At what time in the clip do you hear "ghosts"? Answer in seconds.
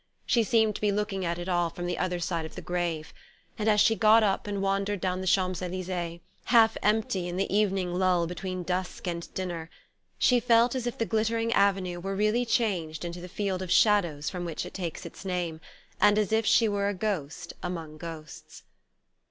17.99-18.63